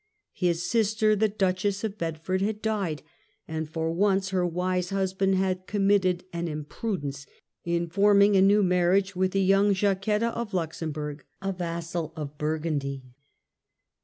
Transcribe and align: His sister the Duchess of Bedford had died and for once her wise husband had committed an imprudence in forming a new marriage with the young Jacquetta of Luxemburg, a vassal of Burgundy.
His 0.33 0.67
sister 0.67 1.15
the 1.15 1.27
Duchess 1.29 1.83
of 1.83 1.99
Bedford 1.99 2.41
had 2.41 2.59
died 2.63 3.03
and 3.47 3.69
for 3.69 3.91
once 3.91 4.29
her 4.29 4.43
wise 4.47 4.89
husband 4.89 5.35
had 5.35 5.67
committed 5.67 6.23
an 6.33 6.47
imprudence 6.47 7.27
in 7.63 7.85
forming 7.85 8.35
a 8.35 8.41
new 8.41 8.63
marriage 8.63 9.15
with 9.15 9.33
the 9.33 9.43
young 9.43 9.75
Jacquetta 9.75 10.29
of 10.35 10.55
Luxemburg, 10.55 11.23
a 11.39 11.51
vassal 11.53 12.13
of 12.15 12.35
Burgundy. 12.39 13.03